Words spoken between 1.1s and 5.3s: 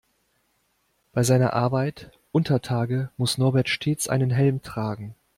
Bei seiner Arbeit untertage muss Norbert stets einen Helm tragen.